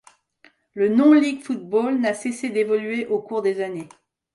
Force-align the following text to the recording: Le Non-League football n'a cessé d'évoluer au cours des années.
Le 0.73 0.89
Non-League 0.89 1.43
football 1.43 1.99
n'a 2.01 2.15
cessé 2.15 2.49
d'évoluer 2.49 3.05
au 3.05 3.19
cours 3.19 3.43
des 3.43 3.61
années. 3.61 3.87